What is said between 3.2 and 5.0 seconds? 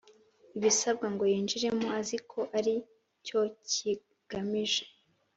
cyo bigamije